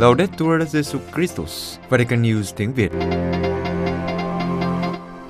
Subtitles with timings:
[0.00, 2.90] Laudetur Jesu Christus, Vatican News tiếng Việt.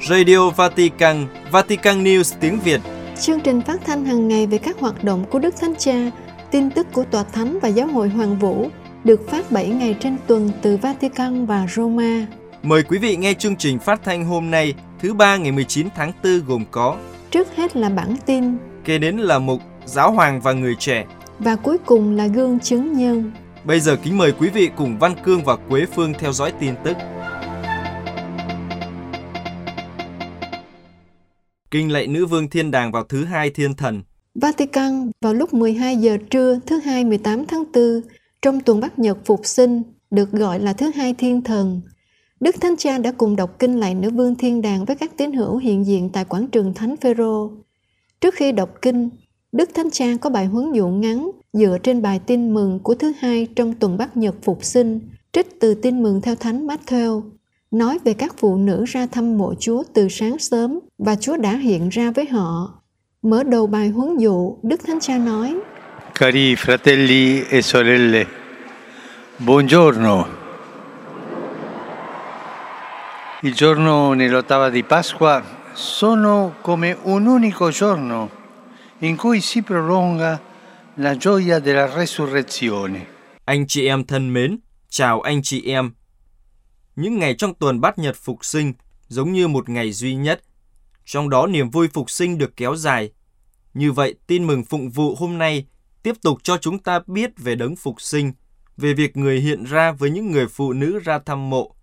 [0.08, 2.80] Radio Vatican, Vatican News tiếng Việt.
[3.20, 6.10] Chương trình phát thanh hàng ngày về các hoạt động của Đức Thánh Cha,
[6.50, 8.68] tin tức của Tòa Thánh và Giáo hội Hoàng Vũ
[9.04, 12.26] được phát 7 ngày trên tuần từ Vatican và Roma.
[12.62, 16.12] Mời quý vị nghe chương trình phát thanh hôm nay, thứ ba ngày 19 tháng
[16.24, 16.96] 4 gồm có
[17.30, 21.06] Trước hết là bản tin Kế đến là mục Giáo hoàng và người trẻ.
[21.38, 23.32] và cuối cùng là gương chứng nhân.
[23.64, 26.74] Bây giờ kính mời quý vị cùng Văn Cương và Quế Phương theo dõi tin
[26.84, 26.96] tức.
[31.70, 34.02] Kinh lạy nữ vương thiên đàng vào thứ hai thiên thần.
[34.34, 38.00] Vatican vào lúc 12 giờ trưa thứ hai 18 tháng 4
[38.42, 41.80] trong tuần Bắc Nhật Phục sinh được gọi là thứ hai thiên thần.
[42.40, 45.32] Đức Thánh Cha đã cùng đọc kinh lạy nữ vương thiên đàng với các tín
[45.32, 47.50] hữu hiện diện tại quảng trường Thánh Phêrô.
[48.20, 49.10] Trước khi đọc kinh,
[49.52, 53.12] Đức Thánh Cha có bài huấn dụ ngắn dựa trên bài tin mừng của thứ
[53.20, 55.00] hai trong tuần Bắc Nhật Phục sinh,
[55.32, 57.22] trích từ tin mừng theo Thánh Matthew,
[57.70, 61.56] nói về các phụ nữ ra thăm mộ Chúa từ sáng sớm và Chúa đã
[61.56, 62.74] hiện ra với họ.
[63.22, 65.56] Mở đầu bài huấn dụ, Đức Thánh Cha nói,
[66.14, 68.24] Cari fratelli e sorelle,
[69.46, 70.24] buongiorno.
[73.42, 75.42] Il giorno nell'ottava di Pasqua
[75.74, 78.39] sono come un unico giorno
[79.00, 80.38] in cui si prolonga
[80.96, 83.00] la gioia della resurrezione.
[83.44, 85.92] Anh chị em thân mến, chào anh chị em.
[86.96, 88.72] Những ngày trong tuần bát nhật phục sinh
[89.08, 90.42] giống như một ngày duy nhất.
[91.04, 93.12] Trong đó niềm vui phục sinh được kéo dài.
[93.74, 95.66] Như vậy, tin mừng phụng vụ hôm nay
[96.02, 98.32] tiếp tục cho chúng ta biết về đấng phục sinh,
[98.76, 101.74] về việc người hiện ra với những người phụ nữ ra thăm mộ.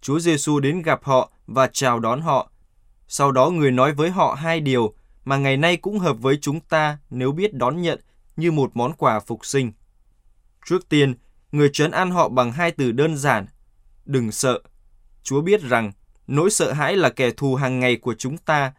[0.00, 2.50] Chúa Giêsu đến gặp họ và chào đón họ.
[3.08, 4.94] Sau đó người nói với họ hai điều
[5.28, 8.00] mà ngày nay cũng hợp với chúng ta nếu biết đón nhận
[8.36, 9.72] như một món quà phục sinh.
[10.66, 11.14] Trước tiên,
[11.52, 13.46] người trấn an họ bằng hai từ đơn giản.
[14.04, 14.60] Đừng sợ.
[15.22, 15.92] Chúa biết rằng
[16.26, 18.72] nỗi sợ hãi là kẻ thù hàng ngày của chúng ta.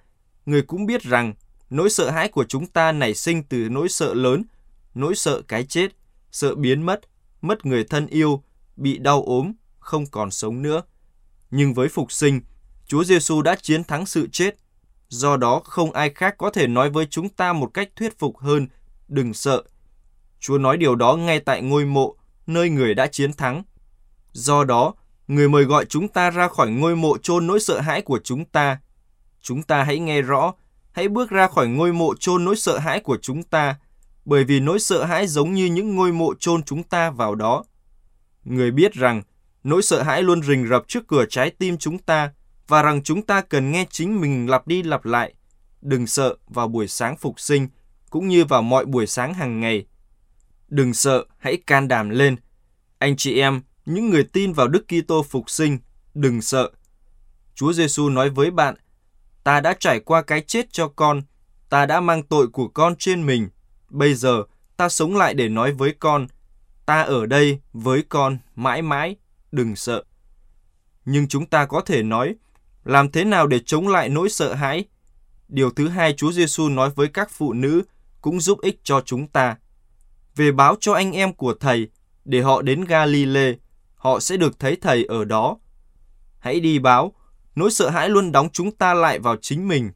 [0.46, 1.34] Người cũng biết rằng
[1.69, 4.44] nỗi sợ hãi của chúng ta nảy sinh từ nỗi sợ lớn,
[4.96, 5.91] nỗi sợ cái chết,
[6.31, 7.02] sợ biến mất,
[7.41, 8.44] mất người thân yêu,
[8.78, 10.81] bị đau ốm, không còn sống nữa.
[11.52, 12.41] Nhưng với phục sinh,
[12.88, 14.56] Chúa Giêsu đã chiến thắng sự chết.
[15.09, 18.38] Do đó không ai khác có thể nói với chúng ta một cách thuyết phục
[18.38, 18.68] hơn,
[19.08, 19.64] đừng sợ.
[20.40, 22.16] Chúa nói điều đó ngay tại ngôi mộ,
[22.47, 23.64] nơi người đã chiến thắng.
[24.31, 24.94] Do đó,
[25.28, 28.46] người mời gọi chúng ta ra khỏi ngôi mộ chôn nỗi sợ hãi của chúng
[28.46, 28.80] ta.
[29.42, 30.53] Chúng ta hãy nghe rõ,
[30.92, 33.76] hãy bước ra khỏi ngôi mộ chôn nỗi sợ hãi của chúng ta,
[34.26, 37.64] bởi vì nỗi sợ hãi giống như những ngôi mộ chôn chúng ta vào đó.
[38.44, 39.22] Người biết rằng,
[39.64, 42.31] nỗi sợ hãi luôn rình rập trước cửa trái tim chúng ta
[42.69, 45.34] và rằng chúng ta cần nghe chính mình lặp đi lặp lại.
[45.81, 47.68] Đừng sợ vào buổi sáng phục sinh,
[48.09, 49.85] cũng như vào mọi buổi sáng hàng ngày.
[50.68, 52.35] Đừng sợ, hãy can đảm lên.
[52.97, 55.78] Anh chị em, những người tin vào Đức Kitô phục sinh,
[56.13, 56.72] đừng sợ.
[57.56, 58.75] Chúa Giêsu nói với bạn,
[59.44, 61.22] ta đã trải qua cái chết cho con,
[61.69, 63.50] ta đã mang tội của con trên mình.
[63.90, 64.44] Bây giờ,
[64.78, 66.28] ta sống lại để nói với con,
[66.85, 69.16] ta ở đây với con mãi mãi,
[69.52, 70.03] đừng sợ.
[71.06, 72.35] Nhưng chúng ta có thể nói,
[72.84, 74.85] làm thế nào để chống lại nỗi sợ hãi?
[75.47, 77.84] Điều thứ hai Chúa Giêsu nói với các phụ nữ
[78.22, 79.57] cũng giúp ích cho chúng ta.
[80.35, 81.90] Về báo cho anh em của thầy
[82.25, 83.53] để họ đến Galilee,
[83.95, 85.57] họ sẽ được thấy thầy ở đó.
[86.40, 87.13] Hãy đi báo,
[87.56, 89.91] nỗi sợ hãi luôn đóng chúng ta lại vào chính mình.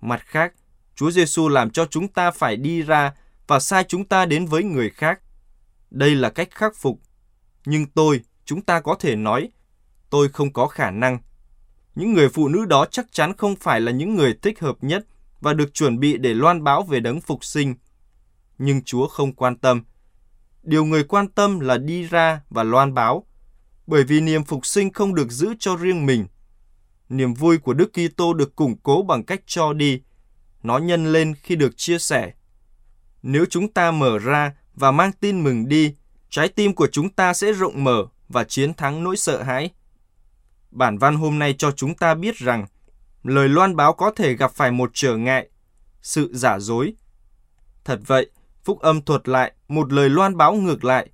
[0.00, 0.52] Mặt khác,
[0.94, 3.12] Chúa Giêsu làm cho chúng ta phải đi ra
[3.46, 5.20] và sai chúng ta đến với người khác.
[5.90, 7.00] Đây là cách khắc phục.
[7.64, 9.50] Nhưng tôi, chúng ta có thể nói,
[10.10, 11.18] tôi không có khả năng.
[11.94, 15.06] Những người phụ nữ đó chắc chắn không phải là những người thích hợp nhất
[15.40, 17.74] và được chuẩn bị để loan báo về đấng phục sinh.
[18.58, 19.82] Nhưng Chúa không quan tâm.
[20.62, 23.26] Điều người quan tâm là đi ra và loan báo,
[23.86, 26.26] bởi vì niềm phục sinh không được giữ cho riêng mình.
[27.08, 30.00] Niềm vui của Đức Kitô được củng cố bằng cách cho đi,
[30.62, 32.32] nó nhân lên khi được chia sẻ.
[33.22, 35.94] Nếu chúng ta mở ra và mang tin mừng đi,
[36.30, 39.70] trái tim của chúng ta sẽ rộng mở và chiến thắng nỗi sợ hãi.
[40.72, 42.66] Bản văn hôm nay cho chúng ta biết rằng
[43.22, 45.48] lời loan báo có thể gặp phải một trở ngại,
[46.02, 46.94] sự giả dối.
[47.84, 48.30] Thật vậy,
[48.64, 51.08] Phúc âm thuật lại một lời loan báo ngược lại.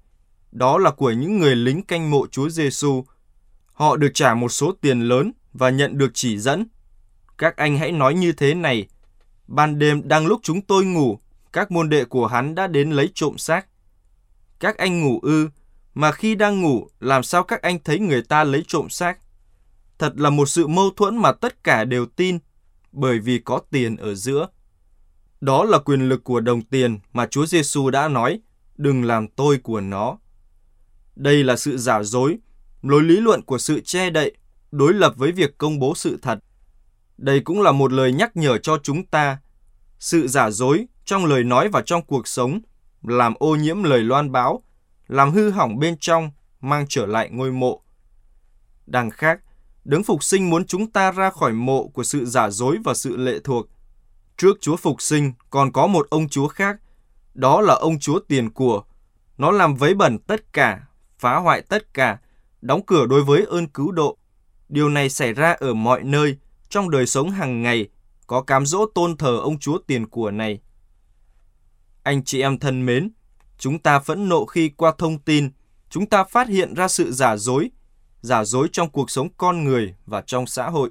[0.52, 3.04] Đó là của những người lính canh mộ Chúa Giêsu.
[3.72, 6.66] Họ được trả một số tiền lớn và nhận được chỉ dẫn.
[7.38, 8.88] Các anh hãy nói như thế này.
[9.46, 11.18] Ban đêm đang lúc chúng tôi ngủ,
[11.52, 13.66] các môn đệ của hắn đã đến lấy trộm xác.
[14.60, 15.48] Các anh ngủ ư,
[15.94, 19.18] mà khi đang ngủ, làm sao các anh thấy người ta lấy trộm xác?
[19.98, 22.38] Thật là một sự mâu thuẫn mà tất cả đều tin,
[22.92, 24.48] bởi vì có tiền ở giữa.
[25.40, 28.40] Đó là quyền lực của đồng tiền mà Chúa Giêsu đã nói,
[28.76, 30.18] đừng làm tôi của nó.
[31.16, 32.38] Đây là sự giả dối,
[32.82, 34.32] lối lý luận của sự che đậy,
[34.70, 36.38] đối lập với việc công bố sự thật.
[37.18, 39.38] Đây cũng là một lời nhắc nhở cho chúng ta.
[39.98, 42.60] Sự giả dối trong lời nói và trong cuộc sống
[43.02, 44.62] làm ô nhiễm lời loan báo,
[45.08, 46.30] làm hư hỏng bên trong,
[46.60, 47.82] mang trở lại ngôi mộ.
[48.86, 49.40] Đằng khác,
[49.88, 53.16] Đấng Phục sinh muốn chúng ta ra khỏi mộ của sự giả dối và sự
[53.16, 53.66] lệ thuộc.
[54.36, 56.76] Trước Chúa Phục sinh còn có một ông Chúa khác,
[57.34, 58.82] đó là ông Chúa tiền của.
[59.38, 60.80] Nó làm vấy bẩn tất cả,
[61.18, 62.18] phá hoại tất cả,
[62.62, 64.18] đóng cửa đối với ơn cứu độ.
[64.68, 66.36] Điều này xảy ra ở mọi nơi,
[66.68, 67.88] trong đời sống hàng ngày,
[68.26, 70.60] có cám dỗ tôn thờ ông Chúa tiền của này.
[72.02, 73.10] Anh chị em thân mến,
[73.58, 75.50] chúng ta phẫn nộ khi qua thông tin,
[75.90, 77.70] chúng ta phát hiện ra sự giả dối,
[78.20, 80.90] giả dối trong cuộc sống con người và trong xã hội.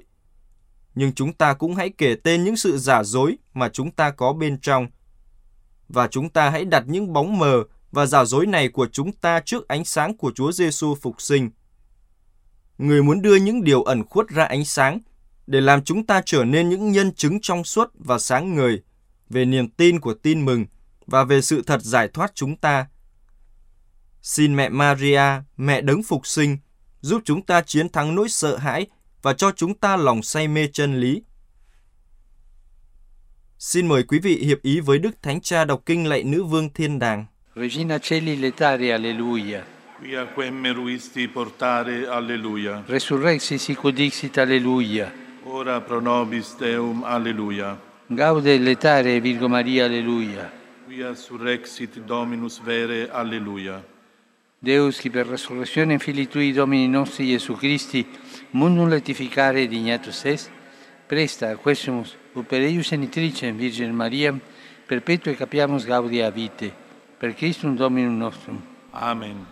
[0.94, 4.32] Nhưng chúng ta cũng hãy kể tên những sự giả dối mà chúng ta có
[4.32, 4.86] bên trong.
[5.88, 9.40] Và chúng ta hãy đặt những bóng mờ và giả dối này của chúng ta
[9.40, 11.50] trước ánh sáng của Chúa Giêsu phục sinh.
[12.78, 15.00] Người muốn đưa những điều ẩn khuất ra ánh sáng
[15.46, 18.82] để làm chúng ta trở nên những nhân chứng trong suốt và sáng ngời
[19.30, 20.66] về niềm tin của tin mừng
[21.06, 22.86] và về sự thật giải thoát chúng ta.
[24.22, 25.22] Xin mẹ Maria,
[25.56, 26.58] mẹ đấng phục sinh,
[27.00, 28.86] giúp chúng ta chiến thắng nỗi sợ hãi
[29.22, 31.22] và cho chúng ta lòng say mê chân lý.
[33.58, 36.72] Xin mời quý vị hiệp ý với Đức Thánh Cha đọc kinh lạy nữ vương
[36.72, 37.26] thiên đàng.
[37.56, 39.60] Regina Celi letare, alleluia.
[40.00, 42.72] Quia quem meruisti portare, alleluia.
[42.88, 45.06] Resurrexi sic udixit, alleluia.
[45.44, 47.76] Ora pro nobis Deum, alleluia.
[48.10, 50.50] Gaude letare, Virgo Maria, alleluia.
[50.86, 53.82] Quia surrexit Dominus vere, alleluia.
[54.60, 58.04] Deus, qui per resurrezione Filii Tui, Domini nostri Iesu Christi,
[58.50, 60.50] mundum letificare dignatus est,
[61.06, 64.40] presta quesumus ut per eius genitricem Virgin Mariam,
[64.88, 66.72] perpetue capiamus gaudia vitae,
[67.18, 68.58] per Christum Dominum nostrum.
[68.90, 69.46] Amen.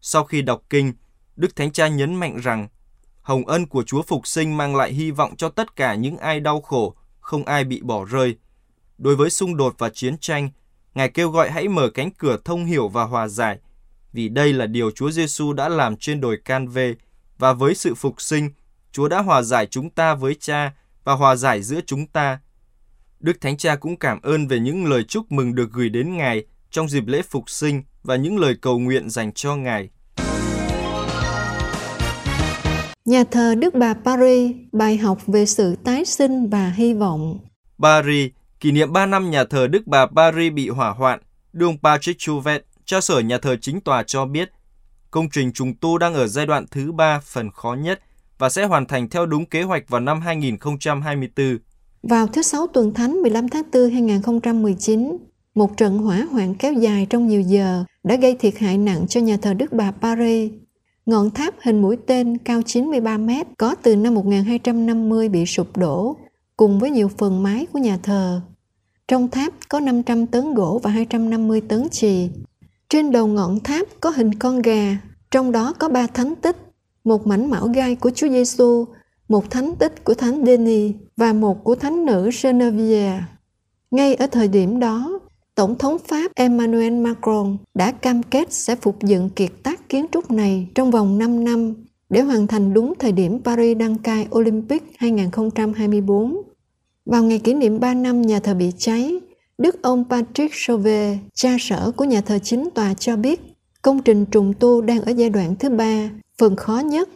[0.00, 0.92] Sau khi đọc kinh,
[1.36, 2.68] Đức Thánh Cha nhấn mạnh rằng
[3.22, 6.40] hồng ân của Chúa Phục sinh mang lại hy vọng cho tất cả những ai
[6.40, 8.36] đau khổ, không ai bị bỏ rơi.
[8.98, 10.50] Đối với xung đột và chiến tranh,
[10.94, 13.58] Ngài kêu gọi hãy mở cánh cửa thông hiểu và hòa giải,
[14.16, 16.94] vì đây là điều Chúa Giêsu đã làm trên đồi Can Vê
[17.38, 18.50] và với sự phục sinh,
[18.92, 20.72] Chúa đã hòa giải chúng ta với Cha
[21.04, 22.38] và hòa giải giữa chúng ta.
[23.20, 26.44] Đức Thánh Cha cũng cảm ơn về những lời chúc mừng được gửi đến Ngài
[26.70, 29.88] trong dịp lễ phục sinh và những lời cầu nguyện dành cho Ngài.
[33.04, 37.38] Nhà thờ Đức Bà Paris, bài học về sự tái sinh và hy vọng.
[37.82, 38.30] Paris,
[38.60, 41.20] kỷ niệm 3 năm nhà thờ Đức Bà Paris bị hỏa hoạn,
[41.52, 44.52] đường Patrick Chouvet, cha sở nhà thờ chính tòa cho biết,
[45.10, 48.00] công trình trùng tu đang ở giai đoạn thứ ba phần khó nhất
[48.38, 51.58] và sẽ hoàn thành theo đúng kế hoạch vào năm 2024.
[52.02, 55.16] Vào thứ Sáu tuần Thánh 15 tháng 4 2019,
[55.54, 59.20] một trận hỏa hoạn kéo dài trong nhiều giờ đã gây thiệt hại nặng cho
[59.20, 60.52] nhà thờ Đức Bà Paris.
[61.06, 66.16] Ngọn tháp hình mũi tên cao 93 mét có từ năm 1250 bị sụp đổ,
[66.56, 68.40] cùng với nhiều phần mái của nhà thờ.
[69.08, 72.28] Trong tháp có 500 tấn gỗ và 250 tấn chì.
[72.88, 74.96] Trên đầu ngọn tháp có hình con gà,
[75.30, 76.56] trong đó có ba thánh tích,
[77.04, 78.84] một mảnh mão gai của Chúa Giêsu,
[79.28, 83.22] một thánh tích của Thánh Denis và một của Thánh nữ Genevieve.
[83.90, 85.20] Ngay ở thời điểm đó,
[85.54, 90.30] Tổng thống Pháp Emmanuel Macron đã cam kết sẽ phục dựng kiệt tác kiến trúc
[90.30, 91.74] này trong vòng 5 năm
[92.08, 96.42] để hoàn thành đúng thời điểm Paris đăng cai Olympic 2024.
[97.06, 99.20] Vào ngày kỷ niệm 3 năm nhà thờ bị cháy,
[99.58, 103.40] Đức ông Patrick Chauvet, cha sở của nhà thờ chính tòa cho biết
[103.82, 107.08] công trình trùng tu đang ở giai đoạn thứ ba, phần khó nhất.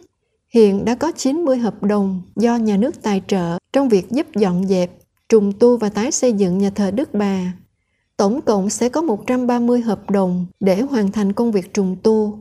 [0.55, 4.67] Hiện đã có 90 hợp đồng do nhà nước tài trợ trong việc giúp dọn
[4.67, 4.91] dẹp,
[5.29, 7.53] trùng tu và tái xây dựng nhà thờ Đức Bà.
[8.17, 12.39] Tổng cộng sẽ có 130 hợp đồng để hoàn thành công việc trùng tu.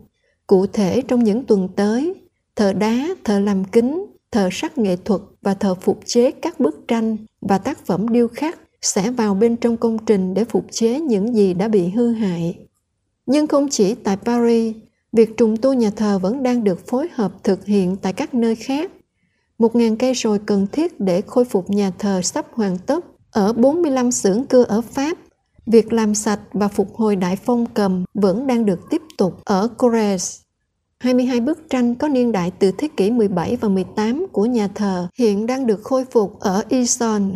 [0.47, 2.13] Cụ thể trong những tuần tới,
[2.55, 6.87] thợ đá, thợ làm kính, thợ sắc nghệ thuật và thợ phục chế các bức
[6.87, 10.99] tranh và tác phẩm điêu khắc sẽ vào bên trong công trình để phục chế
[10.99, 12.57] những gì đã bị hư hại.
[13.25, 14.75] Nhưng không chỉ tại Paris,
[15.11, 18.55] việc trùng tu nhà thờ vẫn đang được phối hợp thực hiện tại các nơi
[18.55, 18.91] khác.
[19.57, 23.53] Một ngàn cây sồi cần thiết để khôi phục nhà thờ sắp hoàn tất ở
[23.53, 25.17] 45 xưởng cưa ở Pháp.
[25.65, 29.69] Việc làm sạch và phục hồi đại phong cầm vẫn đang được tiếp tục ở
[29.77, 30.41] Corrèze.
[30.99, 35.07] 22 bức tranh có niên đại từ thế kỷ 17 và 18 của nhà thờ
[35.17, 37.33] hiện đang được khôi phục ở Ison.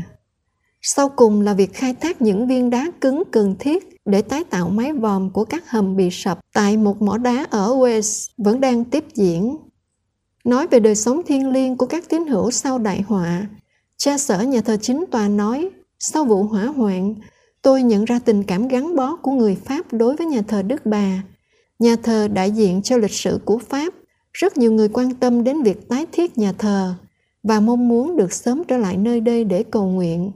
[0.86, 4.70] Sau cùng là việc khai thác những viên đá cứng cần thiết để tái tạo
[4.70, 8.86] mái vòm của các hầm bị sập tại một mỏ đá ở Wales vẫn đang
[8.86, 9.58] tiếp diễn.
[10.44, 13.48] Nói về đời sống thiêng liêng của các tín hữu sau đại họa,
[13.98, 17.16] cha sở nhà thờ chính tòa nói, sau vụ hỏa hoạn,
[17.62, 20.86] tôi nhận ra tình cảm gắn bó của người Pháp đối với nhà thờ Đức
[20.86, 21.24] Bà.
[21.80, 23.94] Nhà thờ đại diện cho lịch sử của Pháp,
[24.34, 26.94] rất nhiều người quan tâm đến việc tái thiết nhà thờ
[27.44, 30.32] và mong muốn được sớm trở lại nơi đây để cầu nguyện.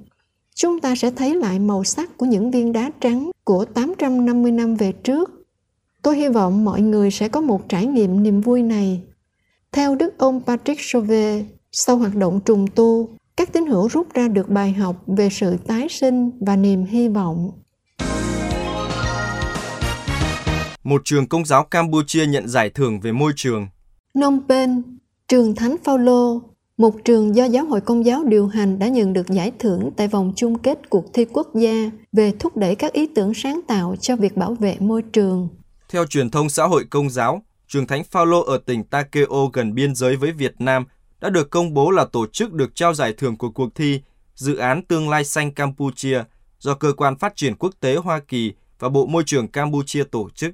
[0.57, 4.75] Chúng ta sẽ thấy lại màu sắc của những viên đá trắng của 850 năm
[4.75, 5.31] về trước.
[6.01, 9.01] Tôi hy vọng mọi người sẽ có một trải nghiệm niềm vui này.
[9.71, 14.27] Theo Đức ông Patrick Chauvet, sau hoạt động trùng tu, các tín hữu rút ra
[14.27, 17.51] được bài học về sự tái sinh và niềm hy vọng.
[20.83, 23.67] Một trường công giáo Campuchia nhận giải thưởng về môi trường.
[24.13, 24.81] Phnom Penh,
[25.27, 26.41] trường Thánh Phaolô,
[26.77, 30.07] một trường do Giáo hội Công giáo điều hành đã nhận được giải thưởng tại
[30.07, 33.95] vòng chung kết cuộc thi quốc gia về thúc đẩy các ý tưởng sáng tạo
[34.01, 35.49] cho việc bảo vệ môi trường.
[35.89, 39.95] Theo truyền thông xã hội công giáo, trường Thánh Phaolô ở tỉnh Takeo gần biên
[39.95, 40.85] giới với Việt Nam
[41.21, 44.01] đã được công bố là tổ chức được trao giải thưởng của cuộc thi
[44.35, 46.23] Dự án Tương lai xanh Campuchia
[46.59, 50.29] do Cơ quan Phát triển Quốc tế Hoa Kỳ và Bộ Môi trường Campuchia tổ
[50.35, 50.51] chức.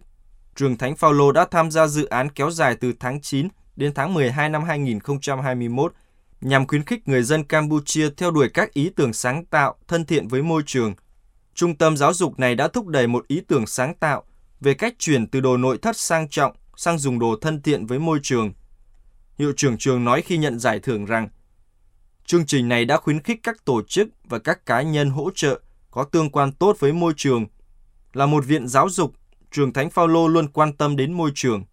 [0.56, 4.14] Trường Thánh Phaolô đã tham gia dự án kéo dài từ tháng 9 đến tháng
[4.14, 5.94] 12 năm 2021
[6.44, 10.28] nhằm khuyến khích người dân Campuchia theo đuổi các ý tưởng sáng tạo thân thiện
[10.28, 10.94] với môi trường.
[11.56, 14.24] Trung tâm giáo dục này đã thúc đẩy một ý tưởng sáng tạo
[14.62, 18.00] về cách chuyển từ đồ nội thất sang trọng sang dùng đồ thân thiện với
[18.00, 18.54] môi trường.
[19.38, 21.30] Hiệu trưởng trường nói khi nhận giải thưởng rằng
[22.26, 25.60] chương trình này đã khuyến khích các tổ chức và các cá nhân hỗ trợ
[25.92, 27.46] có tương quan tốt với môi trường.
[28.14, 29.14] Là một viện giáo dục,
[29.52, 31.64] trường Thánh Phaolô luôn quan tâm đến môi trường.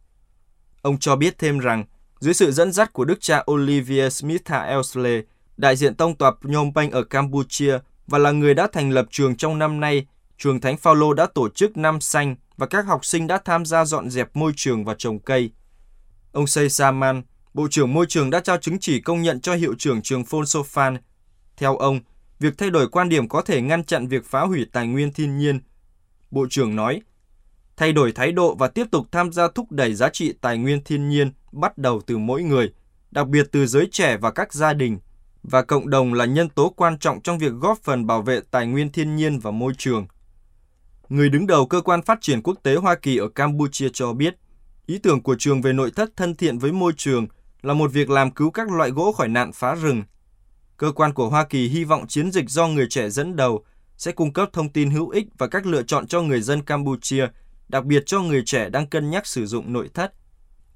[0.83, 1.85] Ông cho biết thêm rằng
[2.21, 5.23] dưới sự dẫn dắt của đức cha Olivier Smitha Elsley,
[5.57, 9.37] đại diện tông tòa Phnom Penh ở Campuchia và là người đã thành lập trường
[9.37, 10.07] trong năm nay,
[10.39, 13.85] trường Thánh Phaolô đã tổ chức năm xanh và các học sinh đã tham gia
[13.85, 15.51] dọn dẹp môi trường và trồng cây.
[16.33, 17.23] Ông Say Saman,
[17.55, 20.45] Bộ trưởng Môi trường đã trao chứng chỉ công nhận cho hiệu trưởng trường Phôn
[20.45, 20.97] Sofan.
[21.57, 22.01] Theo ông,
[22.39, 25.39] việc thay đổi quan điểm có thể ngăn chặn việc phá hủy tài nguyên thiên
[25.39, 25.61] nhiên.
[26.31, 27.03] Bộ trưởng nói,
[27.81, 30.85] thay đổi thái độ và tiếp tục tham gia thúc đẩy giá trị tài nguyên
[30.85, 32.73] thiên nhiên bắt đầu từ mỗi người,
[33.11, 34.99] đặc biệt từ giới trẻ và các gia đình,
[35.43, 38.67] và cộng đồng là nhân tố quan trọng trong việc góp phần bảo vệ tài
[38.67, 40.07] nguyên thiên nhiên và môi trường.
[41.09, 44.37] Người đứng đầu cơ quan phát triển quốc tế Hoa Kỳ ở Campuchia cho biết,
[44.87, 47.27] ý tưởng của trường về nội thất thân thiện với môi trường
[47.63, 50.03] là một việc làm cứu các loại gỗ khỏi nạn phá rừng.
[50.77, 53.65] Cơ quan của Hoa Kỳ hy vọng chiến dịch do người trẻ dẫn đầu
[53.97, 57.27] sẽ cung cấp thông tin hữu ích và các lựa chọn cho người dân Campuchia,
[57.71, 60.13] đặc biệt cho người trẻ đang cân nhắc sử dụng nội thất.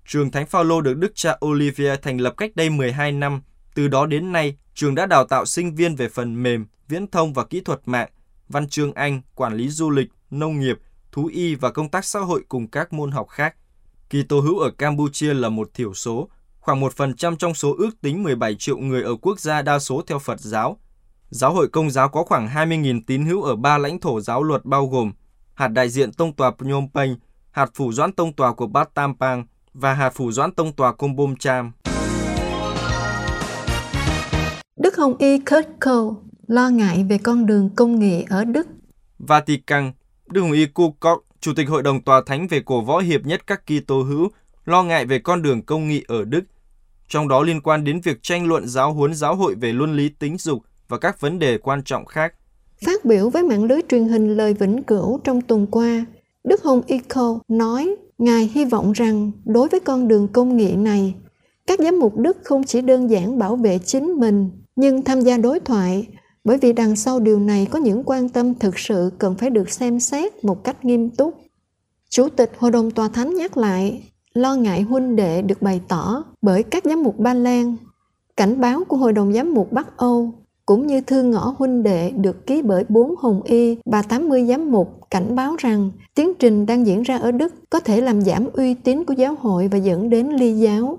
[0.06, 3.42] Trường Thánh Phaolô được Đức cha Olivia thành lập cách đây 12 năm.
[3.74, 7.32] Từ đó đến nay, trường đã đào tạo sinh viên về phần mềm, viễn thông
[7.32, 8.08] và kỹ thuật mạng,
[8.48, 10.78] văn chương Anh, quản lý du lịch, nông nghiệp,
[11.12, 13.56] thú y và công tác xã hội cùng các môn học khác.
[14.10, 16.28] Kỳ tô hữu ở Campuchia là một thiểu số,
[16.60, 20.18] khoảng 1% trong số ước tính 17 triệu người ở quốc gia đa số theo
[20.18, 20.78] Phật giáo.
[21.30, 24.64] Giáo hội Công giáo có khoảng 20.000 tín hữu ở ba lãnh thổ giáo luật
[24.64, 25.12] bao gồm
[25.54, 27.16] hạt đại diện tông tòa Phnom Penh,
[27.50, 31.36] hạt phủ doãn tông tòa của Bat Tampang và hạt phủ doãn tông tòa Kompom
[31.36, 31.72] Cham.
[34.76, 38.66] Đức Hồng Y Kurt Cole lo ngại về con đường công nghệ ở Đức.
[39.18, 39.92] Vatican,
[40.26, 43.46] Đức Hồng Y Kukok, Chủ tịch Hội đồng Tòa Thánh về cổ võ hiệp nhất
[43.46, 44.28] các Kitô hữu,
[44.64, 46.44] lo ngại về con đường công nghị ở Đức,
[47.08, 50.08] trong đó liên quan đến việc tranh luận giáo huấn giáo hội về luân lý
[50.08, 52.34] tính dục và các vấn đề quan trọng khác.
[52.84, 56.06] Phát biểu với mạng lưới truyền hình lời vĩnh cửu trong tuần qua,
[56.44, 61.14] Đức Hồng Eco nói Ngài hy vọng rằng đối với con đường công nghệ này,
[61.66, 65.36] các giám mục Đức không chỉ đơn giản bảo vệ chính mình, nhưng tham gia
[65.36, 66.06] đối thoại,
[66.44, 69.70] bởi vì đằng sau điều này có những quan tâm thực sự cần phải được
[69.70, 71.34] xem xét một cách nghiêm túc.
[72.08, 74.02] Chủ tịch Hội đồng Tòa Thánh nhắc lại,
[74.34, 77.76] lo ngại huynh đệ được bày tỏ bởi các giám mục Ba Lan.
[78.36, 80.32] Cảnh báo của Hội đồng Giám mục Bắc Âu
[80.66, 84.72] cũng như thư ngõ huynh đệ được ký bởi bốn hồng y và 80 giám
[84.72, 88.48] mục cảnh báo rằng tiến trình đang diễn ra ở Đức có thể làm giảm
[88.52, 90.98] uy tín của giáo hội và dẫn đến ly giáo.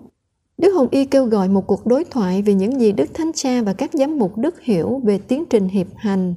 [0.57, 3.61] Đức Hồng Y kêu gọi một cuộc đối thoại về những gì Đức Thánh Cha
[3.61, 6.35] và các giám mục Đức hiểu về tiến trình hiệp hành.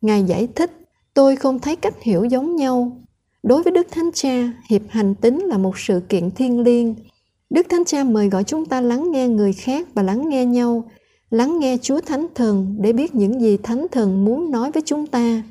[0.00, 0.70] Ngài giải thích,
[1.14, 2.92] tôi không thấy cách hiểu giống nhau.
[3.42, 6.94] Đối với Đức Thánh Cha, hiệp hành tính là một sự kiện thiêng liêng.
[7.50, 10.84] Đức Thánh Cha mời gọi chúng ta lắng nghe người khác và lắng nghe nhau,
[11.30, 15.06] lắng nghe Chúa Thánh Thần để biết những gì Thánh Thần muốn nói với chúng
[15.06, 15.42] ta.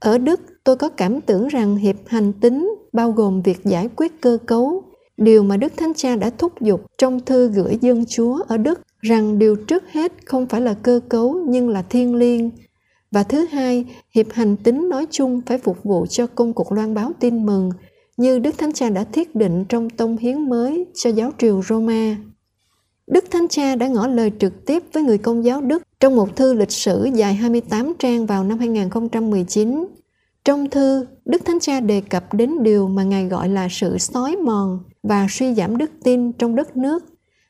[0.00, 4.20] Ở Đức, tôi có cảm tưởng rằng hiệp hành tính bao gồm việc giải quyết
[4.20, 4.82] cơ cấu,
[5.16, 8.80] điều mà Đức Thánh Cha đã thúc giục trong thư gửi dân Chúa ở Đức
[9.00, 12.50] rằng điều trước hết không phải là cơ cấu nhưng là thiên liêng.
[13.10, 16.94] Và thứ hai, hiệp hành tính nói chung phải phục vụ cho công cuộc loan
[16.94, 17.70] báo tin mừng
[18.16, 22.16] như Đức Thánh Cha đã thiết định trong tông hiến mới cho giáo triều Roma.
[23.06, 26.36] Đức Thánh Cha đã ngỏ lời trực tiếp với người công giáo Đức trong một
[26.36, 29.86] thư lịch sử dài 28 trang vào năm 2019.
[30.44, 34.36] Trong thư, Đức Thánh Cha đề cập đến điều mà Ngài gọi là sự xói
[34.36, 37.04] mòn và suy giảm đức tin trong đất nước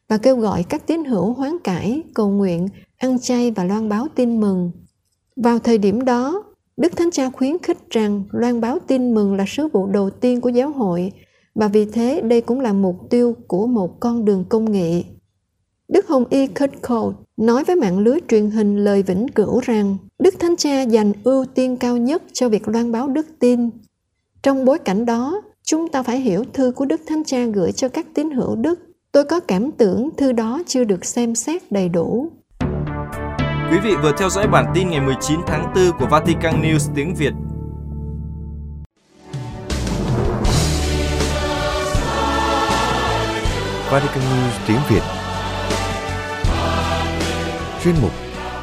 [0.08, 2.68] và kêu gọi các tín hữu hoán cải, cầu nguyện,
[2.98, 4.70] ăn chay và loan báo tin mừng.
[5.36, 6.42] Vào thời điểm đó,
[6.76, 10.40] Đức Thánh Cha khuyến khích rằng loan báo tin mừng là sứ vụ đầu tiên
[10.40, 11.12] của giáo hội
[11.54, 15.02] và vì thế đây cũng là mục tiêu của một con đường công nghệ.
[15.92, 19.96] Đức Hồng Y Kurt Cole nói với mạng lưới truyền hình lời vĩnh cửu rằng
[20.18, 23.70] Đức Thánh Cha dành ưu tiên cao nhất cho việc loan báo đức tin.
[24.42, 27.88] Trong bối cảnh đó, chúng ta phải hiểu thư của Đức Thánh Cha gửi cho
[27.88, 28.80] các tín hữu Đức.
[29.12, 32.32] Tôi có cảm tưởng thư đó chưa được xem xét đầy đủ.
[33.70, 37.14] Quý vị vừa theo dõi bản tin ngày 19 tháng 4 của Vatican News tiếng
[37.14, 37.32] Việt.
[43.90, 45.21] Vatican News tiếng Việt
[47.84, 48.10] Chuyên mục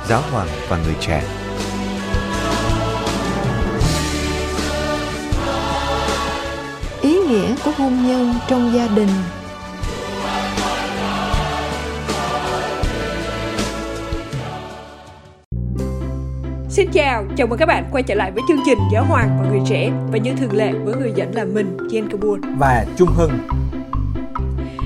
[0.07, 1.23] Giáo hoàng và người trẻ.
[7.01, 9.07] Ý nghĩa của hôn nhân trong gia đình.
[16.69, 19.49] Xin chào, chào mừng các bạn quay trở lại với chương trình Giáo hoàng và
[19.49, 22.39] người trẻ và như thường lệ với người dẫn là mình, Jen Kabul.
[22.57, 23.39] Và Trung Hưng.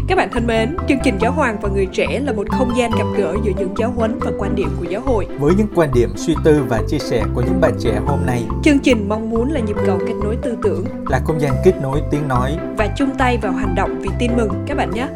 [0.07, 2.91] Các bạn thân mến, chương trình Giáo hoàng và người trẻ là một không gian
[2.91, 5.27] gặp gỡ giữa những giáo huấn và quan điểm của giáo hội.
[5.39, 8.45] Với những quan điểm, suy tư và chia sẻ của những bạn trẻ hôm nay,
[8.63, 11.73] chương trình mong muốn là nhịp cầu kết nối tư tưởng, là không gian kết
[11.81, 12.57] nối tiếng nói.
[12.77, 15.07] Và chung tay vào hành động vì tin mừng các bạn nhé.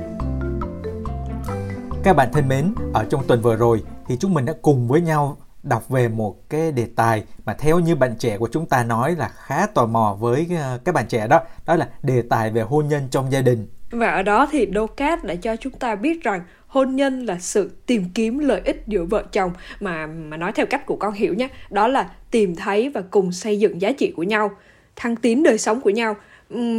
[2.03, 5.01] Các bạn thân mến, ở trong tuần vừa rồi thì chúng mình đã cùng với
[5.01, 8.83] nhau đọc về một cái đề tài mà theo như bạn trẻ của chúng ta
[8.83, 11.41] nói là khá tò mò với ờ, các bạn trẻ đó.
[11.65, 15.23] Đó là đề tài về hôn nhân trong gia đình và ở đó thì Docat
[15.23, 19.05] đã cho chúng ta biết rằng hôn nhân là sự tìm kiếm lợi ích giữa
[19.05, 19.51] vợ chồng.
[19.79, 23.31] Mà mà nói theo cách của con hiểu nhé, đó là tìm thấy và cùng
[23.31, 24.51] xây dựng giá trị của nhau,
[24.95, 26.15] thăng tiến đời sống của nhau.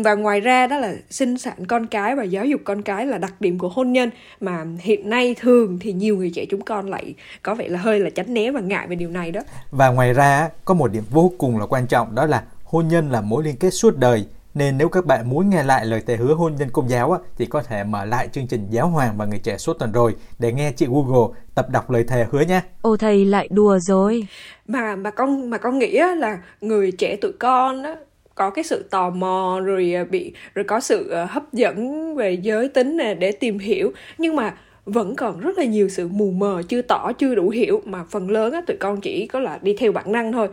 [0.05, 3.19] Và ngoài ra đó là sinh sản con cái và giáo dục con cái là
[3.19, 4.11] đặc điểm của hôn nhân.
[4.41, 8.00] Mà hiện nay thường thì nhiều người trẻ chúng con lại có vẻ là hơi
[8.00, 9.41] là tránh né và ngại về điều này đó.
[9.71, 13.11] Và ngoài ra, có một điểm vô cùng là quan trọng, đó là hôn nhân
[13.11, 14.26] là mối liên kết suốt đời
[14.58, 17.18] nên nếu các bạn muốn nghe lại lời thề hứa hôn nhân công giáo á,
[17.36, 20.14] thì có thể mở lại chương trình Giáo hoàng và người trẻ suốt tuần rồi
[20.38, 22.60] để nghe chị Google tập đọc lời thề hứa nhé.
[22.82, 24.26] Ô thầy lại đùa rồi.
[24.68, 27.97] Mà mà con mà con nghĩ là người trẻ tụi con á
[28.34, 32.32] có cái sự tò mò rồi à, bị rồi có sự à, hấp dẫn về
[32.32, 36.30] giới tính nè để tìm hiểu nhưng mà vẫn còn rất là nhiều sự mù
[36.30, 39.58] mờ chưa tỏ chưa đủ hiểu mà phần lớn á tụi con chỉ có là
[39.62, 40.49] đi theo bản năng thôi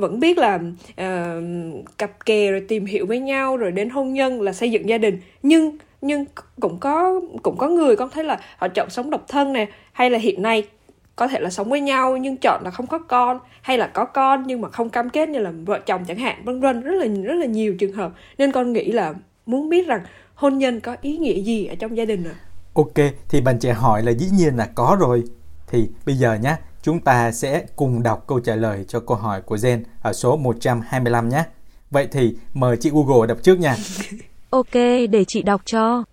[0.00, 0.58] vẫn biết là
[0.90, 4.88] uh, cặp kè rồi tìm hiểu với nhau rồi đến hôn nhân là xây dựng
[4.88, 5.20] gia đình.
[5.42, 6.24] Nhưng nhưng
[6.60, 10.10] cũng có cũng có người con thấy là họ chọn sống độc thân nè hay
[10.10, 10.68] là hiện nay
[11.16, 14.04] có thể là sống với nhau nhưng chọn là không có con hay là có
[14.04, 16.80] con nhưng mà không cam kết như là vợ chồng chẳng hạn vân vân.
[16.80, 18.12] Rất là rất là nhiều trường hợp.
[18.38, 19.14] Nên con nghĩ là
[19.46, 20.00] muốn biết rằng
[20.34, 22.34] hôn nhân có ý nghĩa gì ở trong gia đình à
[22.74, 22.94] ok
[23.28, 25.24] thì bạn trẻ hỏi là dĩ nhiên là có rồi.
[25.66, 29.42] Thì bây giờ nhé chúng ta sẽ cùng đọc câu trả lời cho câu hỏi
[29.42, 31.44] của Zen ở số 125 nhé
[31.90, 33.76] vậy thì mời chị Google đọc trước nha
[34.50, 34.74] ok
[35.10, 36.04] để chị đọc cho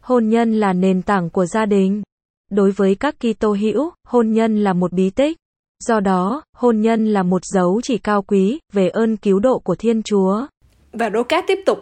[0.00, 2.02] hôn nhân là nền tảng của gia đình
[2.50, 5.36] Đối với các Kitô hữu, hôn nhân là một bí tích.
[5.84, 9.74] Do đó, hôn nhân là một dấu chỉ cao quý về ơn cứu độ của
[9.74, 10.46] Thiên Chúa.
[10.92, 11.78] Và Đô Cát tiếp tục.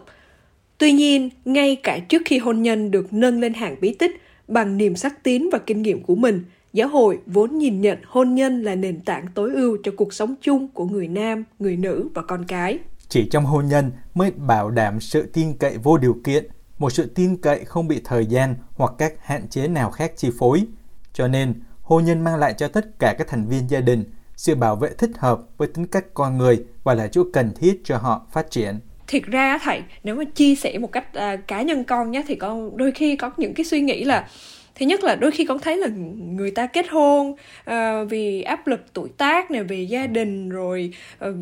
[0.77, 4.11] Tuy nhiên, ngay cả trước khi hôn nhân được nâng lên hàng bí tích
[4.47, 8.35] bằng niềm sắc tín và kinh nghiệm của mình, giáo hội vốn nhìn nhận hôn
[8.35, 12.09] nhân là nền tảng tối ưu cho cuộc sống chung của người nam, người nữ
[12.13, 12.79] và con cái.
[13.09, 17.11] Chỉ trong hôn nhân mới bảo đảm sự tin cậy vô điều kiện một sự
[17.15, 20.65] tin cậy không bị thời gian hoặc các hạn chế nào khác chi phối.
[21.13, 24.03] Cho nên, hôn nhân mang lại cho tất cả các thành viên gia đình
[24.35, 27.81] sự bảo vệ thích hợp với tính cách con người và là chỗ cần thiết
[27.83, 28.79] cho họ phát triển.
[29.07, 32.35] Thiệt ra thầy, nếu mà chia sẻ một cách à, cá nhân con nhé thì
[32.35, 34.27] con đôi khi có những cái suy nghĩ là
[34.75, 35.87] thứ nhất là đôi khi con thấy là
[36.19, 37.75] người ta kết hôn uh,
[38.09, 40.93] vì áp lực tuổi tác này về gia đình rồi
[41.29, 41.35] uh,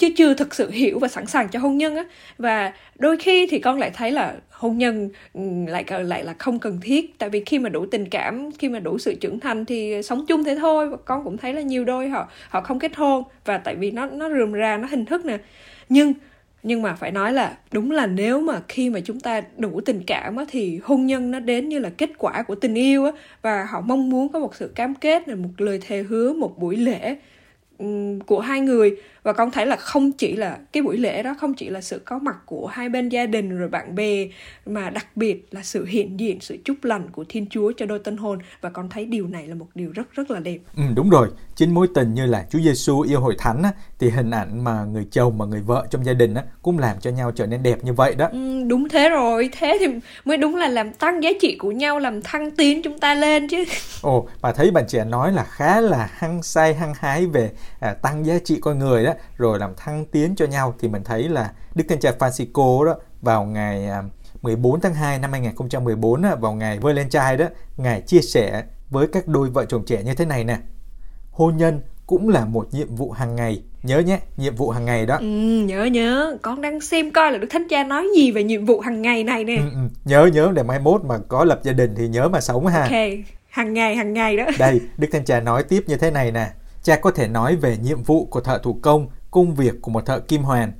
[0.00, 2.04] chứ chưa thực sự hiểu và sẵn sàng cho hôn nhân á.
[2.38, 6.58] Và đôi khi thì con lại thấy là hôn nhân ừ, lại lại là không
[6.58, 7.18] cần thiết.
[7.18, 10.24] Tại vì khi mà đủ tình cảm khi mà đủ sự trưởng thành thì sống
[10.26, 10.88] chung thế thôi.
[10.88, 13.24] Và con cũng thấy là nhiều đôi họ họ không kết hôn.
[13.44, 15.38] Và tại vì nó nó rườm ra nó hình thức nè.
[15.88, 16.12] Nhưng
[16.62, 20.02] nhưng mà phải nói là đúng là nếu mà khi mà chúng ta đủ tình
[20.06, 23.12] cảm á, thì hôn nhân nó đến như là kết quả của tình yêu á,
[23.42, 26.58] và họ mong muốn có một sự cam kết là một lời thề hứa một
[26.58, 27.16] buổi lễ
[28.26, 31.54] của hai người và con thấy là không chỉ là cái buổi lễ đó không
[31.54, 34.26] chỉ là sự có mặt của hai bên gia đình rồi bạn bè
[34.66, 37.98] mà đặc biệt là sự hiện diện sự chúc lành của Thiên Chúa cho đôi
[37.98, 40.58] tân hôn và con thấy điều này là một điều rất rất là đẹp.
[40.76, 44.10] Ừ, đúng rồi, chính mối tình như là Chúa Giêsu yêu hội thánh á, thì
[44.10, 47.10] hình ảnh mà người chồng và người vợ trong gia đình á, cũng làm cho
[47.10, 48.28] nhau trở nên đẹp như vậy đó.
[48.32, 49.86] Ừ, đúng thế rồi, thế thì
[50.24, 53.48] mới đúng là làm tăng giá trị của nhau, làm thăng tiến chúng ta lên
[53.48, 53.64] chứ.
[54.02, 57.94] Ồ, bà thấy bạn trẻ nói là khá là hăng say hăng hái về à,
[57.94, 61.28] tăng giá trị con người đó, rồi làm thăng tiến cho nhau thì mình thấy
[61.28, 64.02] là Đức Thánh Cha Francisco đó vào ngày à,
[64.42, 69.28] 14 tháng 2 năm 2014 á, vào ngày Valentine đó, ngài chia sẻ với các
[69.28, 70.58] đôi vợ chồng trẻ như thế này nè.
[71.30, 73.62] Hôn nhân cũng là một nhiệm vụ hàng ngày.
[73.82, 75.16] Nhớ nhé, nhiệm vụ hàng ngày đó.
[75.16, 75.26] Ừ,
[75.64, 78.80] nhớ nhớ, con đang xem coi là Đức Thánh Cha nói gì về nhiệm vụ
[78.80, 79.56] hàng ngày này nè.
[79.56, 82.40] Ừ, ừ, nhớ nhớ để mai mốt mà có lập gia đình thì nhớ mà
[82.40, 82.80] sống ha.
[82.80, 82.90] Ok,
[83.50, 84.44] hàng ngày hàng ngày đó.
[84.58, 86.50] Đây, Đức Thánh Cha nói tiếp như thế này nè.
[86.82, 90.06] Cha có thể nói về nhiệm vụ của thợ thủ công, công việc của một
[90.06, 90.72] thợ kim hoàn.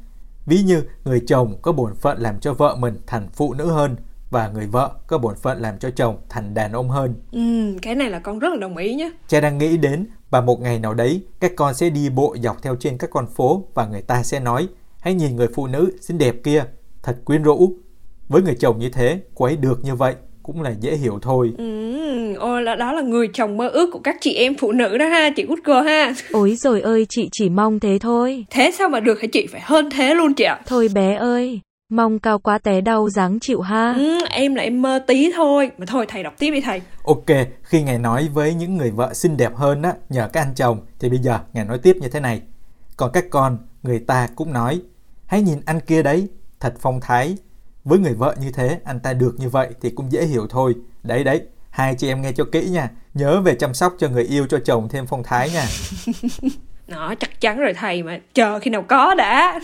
[0.46, 3.96] Ví như người chồng có bổn phận làm cho vợ mình thành phụ nữ hơn
[4.30, 7.14] và người vợ có bổn phận làm cho chồng thành đàn ông hơn.
[7.32, 7.40] Ừ,
[7.82, 9.10] cái này là con rất là đồng ý nhé.
[9.28, 12.62] Cha đang nghĩ đến và một ngày nào đấy các con sẽ đi bộ dọc
[12.62, 14.68] theo trên các con phố và người ta sẽ nói
[15.00, 16.64] hãy nhìn người phụ nữ xinh đẹp kia,
[17.02, 17.72] thật quyến rũ.
[18.28, 20.14] Với người chồng như thế, cô ấy được như vậy
[20.52, 21.52] cũng là dễ hiểu thôi.
[21.58, 24.98] Ừ, ôi là đó là người chồng mơ ước của các chị em phụ nữ
[24.98, 26.12] đó ha, chị Google ha.
[26.32, 28.44] Ôi rồi ơi, chị chỉ mong thế thôi.
[28.50, 30.60] Thế sao mà được hả chị phải hơn thế luôn chị ạ?
[30.66, 31.60] Thôi bé ơi,
[31.92, 33.94] mong cao quá té đau dáng chịu ha.
[33.96, 35.70] Ừ, em là em mơ tí thôi.
[35.78, 36.80] Mà thôi thầy đọc tiếp đi thầy.
[37.04, 37.26] Ok,
[37.62, 40.80] khi Ngài nói với những người vợ xinh đẹp hơn á, nhờ các anh chồng,
[40.98, 42.42] thì bây giờ Ngài nói tiếp như thế này.
[42.96, 44.80] Còn các con, người ta cũng nói,
[45.26, 46.28] hãy nhìn anh kia đấy,
[46.60, 47.36] thật phong thái.
[47.90, 50.74] Với người vợ như thế, anh ta được như vậy thì cũng dễ hiểu thôi.
[51.02, 52.88] Đấy đấy, hai chị em nghe cho kỹ nha.
[53.14, 55.64] Nhớ về chăm sóc cho người yêu cho chồng thêm phong thái nha.
[56.86, 59.60] Đó, chắc chắn rồi thầy mà chờ khi nào có đã.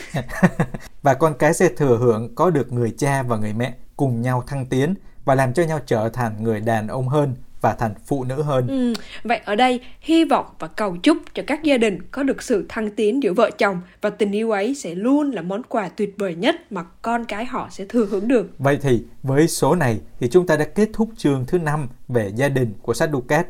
[1.02, 4.44] và con cái sẽ thừa hưởng có được người cha và người mẹ cùng nhau
[4.46, 8.24] thăng tiến và làm cho nhau trở thành người đàn ông hơn và thành phụ
[8.24, 8.68] nữ hơn.
[8.68, 12.42] Ừ, vậy ở đây hy vọng và cầu chúc cho các gia đình có được
[12.42, 15.88] sự thăng tiến giữa vợ chồng và tình yêu ấy sẽ luôn là món quà
[15.88, 18.50] tuyệt vời nhất mà con cái họ sẽ thừa hưởng được.
[18.58, 22.32] Vậy thì với số này thì chúng ta đã kết thúc chương thứ năm về
[22.36, 23.46] gia đình của sách Ducat.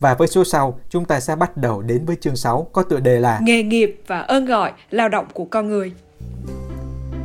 [0.00, 3.00] Và với số sau, chúng ta sẽ bắt đầu đến với chương 6 có tựa
[3.00, 5.92] đề là Nghề nghiệp và ơn gọi, lao động của con người.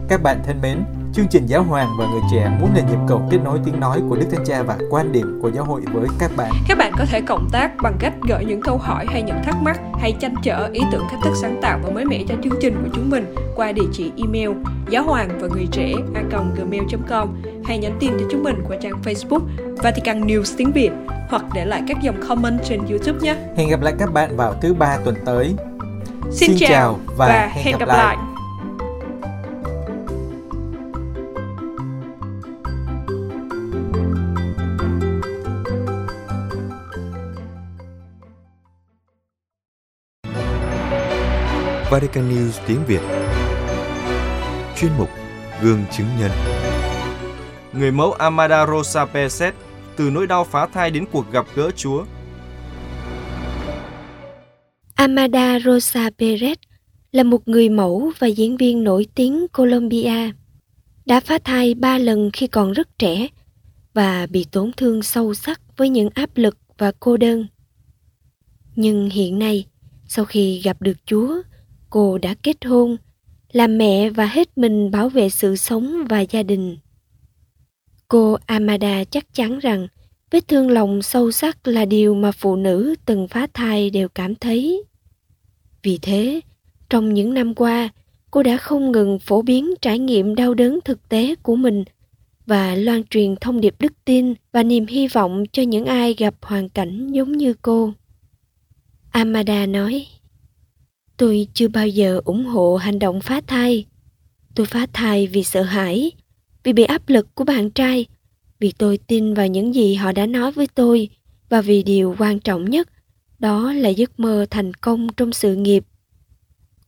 [0.09, 3.21] Các bạn thân mến, chương trình Giáo hoàng và người trẻ muốn là nhịp cầu
[3.31, 6.07] kết nối tiếng nói của Đức Thánh Cha và quan điểm của giáo hội với
[6.19, 6.51] các bạn.
[6.67, 9.55] Các bạn có thể cộng tác bằng cách gửi những câu hỏi hay những thắc
[9.61, 12.53] mắc hay tranh trở ý tưởng cách thức sáng tạo và mới mẻ cho chương
[12.61, 14.49] trình của chúng mình qua địa chỉ email
[14.89, 16.21] giáo hoàng và người trẻ a
[16.55, 17.29] gmail.com
[17.65, 19.41] hay nhắn tin cho chúng mình qua trang Facebook
[19.77, 20.91] Vatican News tiếng Việt
[21.29, 23.35] hoặc để lại các dòng comment trên YouTube nhé.
[23.57, 25.55] Hẹn gặp lại các bạn vào thứ ba tuần tới.
[26.31, 27.97] Xin, Xin chào và, và hẹn gặp lại.
[27.97, 28.30] lại.
[41.91, 43.01] Vatican News tiếng Việt
[44.77, 45.09] Chuyên mục
[45.61, 46.31] Gương chứng nhân
[47.73, 49.53] Người mẫu Amada Rosa Peset
[49.95, 52.05] từ nỗi đau phá thai đến cuộc gặp gỡ Chúa.
[54.95, 56.55] Amada Rosa Perez
[57.11, 60.31] là một người mẫu và diễn viên nổi tiếng Colombia.
[61.05, 63.27] Đã phá thai ba lần khi còn rất trẻ
[63.93, 67.47] và bị tổn thương sâu sắc với những áp lực và cô đơn.
[68.75, 69.65] Nhưng hiện nay,
[70.07, 71.41] sau khi gặp được Chúa,
[71.91, 72.97] cô đã kết hôn,
[73.51, 76.77] làm mẹ và hết mình bảo vệ sự sống và gia đình.
[78.07, 79.87] Cô Amada chắc chắn rằng
[80.31, 84.35] vết thương lòng sâu sắc là điều mà phụ nữ từng phá thai đều cảm
[84.35, 84.83] thấy.
[85.83, 86.41] Vì thế,
[86.89, 87.89] trong những năm qua,
[88.31, 91.83] cô đã không ngừng phổ biến trải nghiệm đau đớn thực tế của mình
[92.45, 96.35] và loan truyền thông điệp đức tin và niềm hy vọng cho những ai gặp
[96.41, 97.93] hoàn cảnh giống như cô.
[99.11, 100.05] Amada nói,
[101.21, 103.85] Tôi chưa bao giờ ủng hộ hành động phá thai.
[104.55, 106.11] Tôi phá thai vì sợ hãi,
[106.63, 108.05] vì bị áp lực của bạn trai,
[108.59, 111.09] vì tôi tin vào những gì họ đã nói với tôi
[111.49, 112.89] và vì điều quan trọng nhất
[113.39, 115.83] đó là giấc mơ thành công trong sự nghiệp.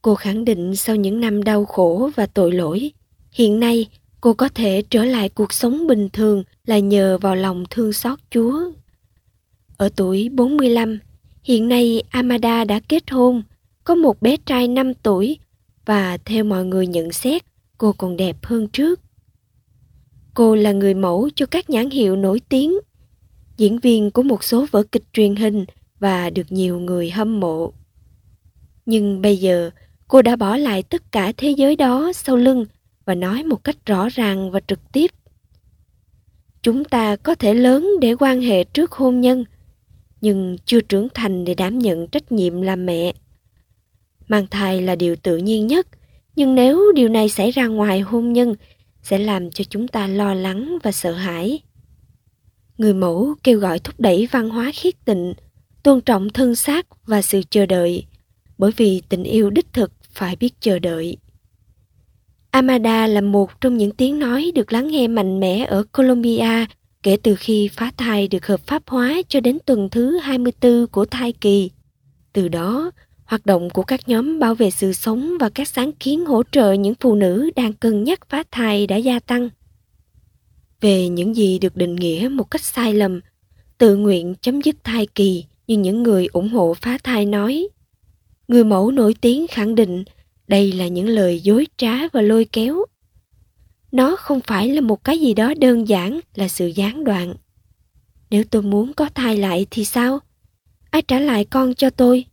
[0.01, 2.91] Cô khẳng định sau những năm đau khổ và tội lỗi,
[3.31, 3.87] hiện nay
[4.21, 8.19] cô có thể trở lại cuộc sống bình thường là nhờ vào lòng thương xót
[8.31, 8.71] Chúa.
[9.77, 10.99] Ở tuổi 45,
[11.43, 13.43] hiện nay Amada đã kết hôn
[13.83, 15.37] có một bé trai 5 tuổi
[15.85, 17.41] và theo mọi người nhận xét,
[17.77, 18.99] cô còn đẹp hơn trước.
[20.33, 22.73] Cô là người mẫu cho các nhãn hiệu nổi tiếng,
[23.57, 25.65] diễn viên của một số vở kịch truyền hình
[25.99, 27.73] và được nhiều người hâm mộ.
[28.85, 29.71] Nhưng bây giờ,
[30.13, 32.65] Cô đã bỏ lại tất cả thế giới đó sau lưng
[33.05, 35.11] và nói một cách rõ ràng và trực tiếp.
[36.61, 39.45] Chúng ta có thể lớn để quan hệ trước hôn nhân,
[40.21, 43.13] nhưng chưa trưởng thành để đảm nhận trách nhiệm làm mẹ.
[44.27, 45.87] Mang thai là điều tự nhiên nhất,
[46.35, 48.55] nhưng nếu điều này xảy ra ngoài hôn nhân
[49.01, 51.59] sẽ làm cho chúng ta lo lắng và sợ hãi.
[52.77, 55.33] Người mẫu kêu gọi thúc đẩy văn hóa khiết tịnh,
[55.83, 58.05] tôn trọng thân xác và sự chờ đợi,
[58.57, 61.17] bởi vì tình yêu đích thực phải biết chờ đợi.
[62.51, 66.65] Amada là một trong những tiếng nói được lắng nghe mạnh mẽ ở Colombia
[67.03, 71.05] kể từ khi phá thai được hợp pháp hóa cho đến tuần thứ 24 của
[71.05, 71.71] thai kỳ.
[72.33, 72.91] Từ đó,
[73.33, 76.73] hoạt động của các nhóm bảo vệ sự sống và các sáng kiến hỗ trợ
[76.73, 79.49] những phụ nữ đang cân nhắc phá thai đã gia tăng.
[80.81, 83.21] Về những gì được định nghĩa một cách sai lầm,
[83.77, 87.67] tự nguyện chấm dứt thai kỳ như những người ủng hộ phá thai nói.
[88.47, 90.03] Người mẫu nổi tiếng khẳng định
[90.47, 92.85] đây là những lời dối trá và lôi kéo.
[93.91, 97.33] Nó không phải là một cái gì đó đơn giản là sự gián đoạn.
[98.29, 100.19] Nếu tôi muốn có thai lại thì sao?
[100.89, 102.25] Ai trả lại con cho tôi?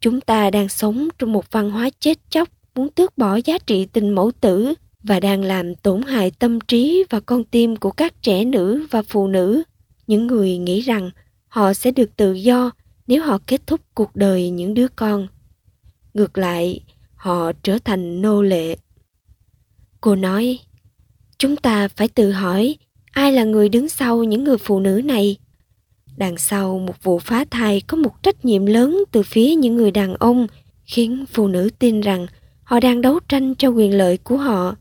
[0.00, 3.86] Chúng ta đang sống trong một văn hóa chết chóc, muốn tước bỏ giá trị
[3.92, 8.22] tình mẫu tử và đang làm tổn hại tâm trí và con tim của các
[8.22, 9.62] trẻ nữ và phụ nữ.
[10.06, 11.10] Những người nghĩ rằng
[11.48, 12.70] họ sẽ được tự do
[13.06, 15.28] nếu họ kết thúc cuộc đời những đứa con.
[16.14, 16.80] Ngược lại,
[17.14, 18.76] họ trở thành nô lệ.
[20.00, 20.58] Cô nói,
[21.38, 22.76] chúng ta phải tự hỏi
[23.10, 25.36] ai là người đứng sau những người phụ nữ này.
[26.20, 29.90] Đằng sau một vụ phá thai có một trách nhiệm lớn từ phía những người
[29.90, 30.46] đàn ông
[30.84, 32.26] khiến phụ nữ tin rằng
[32.62, 34.76] họ đang đấu tranh cho quyền lợi của họ.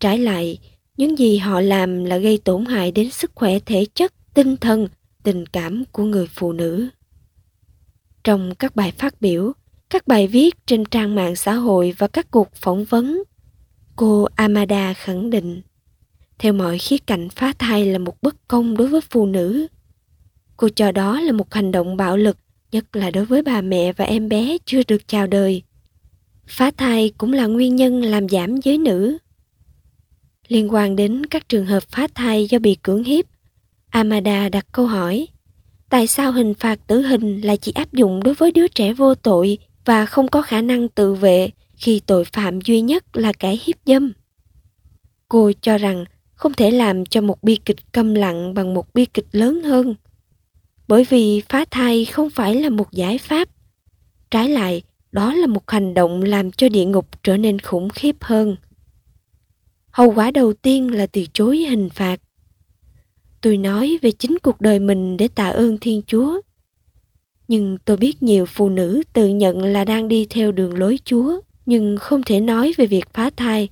[0.00, 0.58] Trái lại,
[0.96, 4.88] những gì họ làm là gây tổn hại đến sức khỏe thể chất, tinh thần,
[5.22, 6.88] tình cảm của người phụ nữ.
[8.24, 9.52] Trong các bài phát biểu,
[9.90, 13.22] các bài viết trên trang mạng xã hội và các cuộc phỏng vấn,
[13.96, 15.62] cô Amada khẳng định,
[16.38, 19.66] theo mọi khía cạnh phá thai là một bất công đối với phụ nữ.
[20.56, 22.36] Cô cho đó là một hành động bạo lực,
[22.72, 25.62] nhất là đối với bà mẹ và em bé chưa được chào đời.
[26.46, 29.18] Phá thai cũng là nguyên nhân làm giảm giới nữ.
[30.48, 33.24] Liên quan đến các trường hợp phá thai do bị cưỡng hiếp,
[33.90, 35.28] Amada đặt câu hỏi,
[35.88, 39.14] tại sao hình phạt tử hình lại chỉ áp dụng đối với đứa trẻ vô
[39.14, 43.56] tội và không có khả năng tự vệ khi tội phạm duy nhất là kẻ
[43.62, 44.12] hiếp dâm?
[45.28, 49.04] Cô cho rằng không thể làm cho một bi kịch câm lặng bằng một bi
[49.04, 49.94] kịch lớn hơn.
[50.88, 53.48] Bởi vì phá thai không phải là một giải pháp.
[54.30, 58.16] Trái lại, đó là một hành động làm cho địa ngục trở nên khủng khiếp
[58.20, 58.56] hơn.
[59.90, 62.20] Hậu quả đầu tiên là từ chối hình phạt.
[63.40, 66.40] Tôi nói về chính cuộc đời mình để tạ ơn Thiên Chúa.
[67.48, 71.40] Nhưng tôi biết nhiều phụ nữ tự nhận là đang đi theo đường lối Chúa,
[71.66, 73.68] nhưng không thể nói về việc phá thai,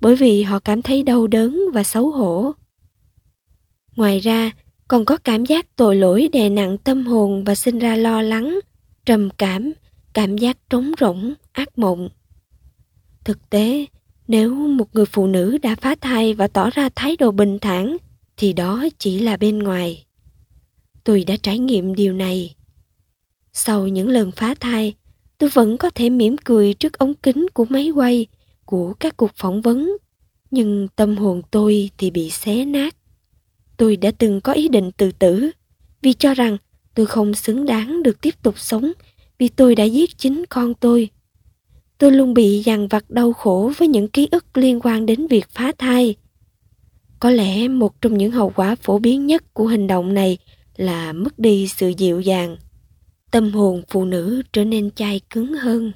[0.00, 2.52] bởi vì họ cảm thấy đau đớn và xấu hổ.
[3.96, 4.50] Ngoài ra,
[4.90, 8.60] còn có cảm giác tội lỗi đè nặng tâm hồn và sinh ra lo lắng,
[9.06, 9.72] trầm cảm,
[10.12, 12.08] cảm giác trống rỗng, ác mộng.
[13.24, 13.86] Thực tế,
[14.28, 17.96] nếu một người phụ nữ đã phá thai và tỏ ra thái độ bình thản,
[18.36, 20.04] thì đó chỉ là bên ngoài.
[21.04, 22.54] Tôi đã trải nghiệm điều này.
[23.52, 24.94] Sau những lần phá thai,
[25.38, 28.26] tôi vẫn có thể mỉm cười trước ống kính của máy quay,
[28.64, 29.96] của các cuộc phỏng vấn,
[30.50, 32.96] nhưng tâm hồn tôi thì bị xé nát.
[33.80, 35.50] Tôi đã từng có ý định tự tử,
[36.02, 36.56] vì cho rằng
[36.94, 38.92] tôi không xứng đáng được tiếp tục sống
[39.38, 41.08] vì tôi đã giết chính con tôi.
[41.98, 45.48] Tôi luôn bị dằn vặt đau khổ với những ký ức liên quan đến việc
[45.50, 46.14] phá thai.
[47.20, 50.38] Có lẽ một trong những hậu quả phổ biến nhất của hành động này
[50.76, 52.56] là mất đi sự dịu dàng.
[53.30, 55.92] Tâm hồn phụ nữ trở nên chai cứng hơn.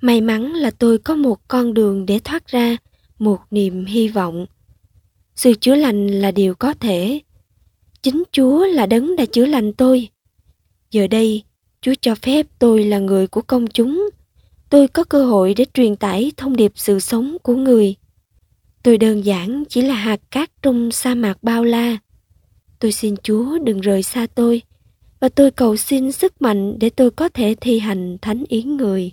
[0.00, 2.76] May mắn là tôi có một con đường để thoát ra,
[3.18, 4.46] một niềm hy vọng.
[5.34, 7.20] Sự chữa lành là điều có thể.
[8.02, 10.08] Chính Chúa là đấng đã chữa lành tôi.
[10.90, 11.42] Giờ đây,
[11.80, 14.10] Chúa cho phép tôi là người của công chúng.
[14.70, 17.94] Tôi có cơ hội để truyền tải thông điệp sự sống của người.
[18.82, 21.98] Tôi đơn giản chỉ là hạt cát trong sa mạc bao la.
[22.78, 24.62] Tôi xin Chúa đừng rời xa tôi
[25.20, 29.12] và tôi cầu xin sức mạnh để tôi có thể thi hành thánh ý người.